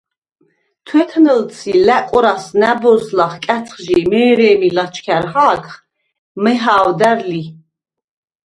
თვეთნჷლდს 0.85 1.59
ი 1.71 1.73
ლა̈კვრას 1.87 2.45
ნა̈ბოზს 2.59 3.07
ლახ 3.17 3.33
კა̈ცხჟი 3.45 3.97
მე̄რე̄მი 4.11 4.69
ლაჩქა̈რ 4.75 5.25
ხა̄გხ, 5.31 5.71
მეჰა̄ვდარ 6.43 7.19
ლი. 7.29 7.43